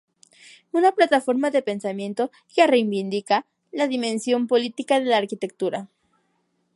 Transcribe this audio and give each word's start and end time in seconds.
Una 0.71 0.93
plataforma 0.93 1.51
de 1.51 1.61
pensamiento 1.61 2.31
que 2.55 2.65
reivindica 2.65 3.45
la 3.71 3.87
dimensión 3.87 4.47
política 4.47 4.97
de 4.99 5.05
la 5.05 5.17
arquitectura. 5.17 5.89